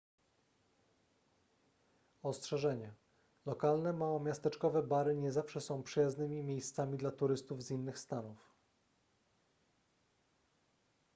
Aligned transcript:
ostrzeżenie 2.23 2.93
lokalne 3.45 3.93
małomiasteczkowe 3.93 4.83
bary 4.83 5.15
nie 5.17 5.31
zawsze 5.31 5.61
są 5.61 5.83
przyjaznymi 5.83 6.43
miejscami 6.43 6.97
dla 6.97 7.11
turystów 7.11 7.63
z 7.63 7.71
innych 7.71 7.99
stanów 7.99 8.53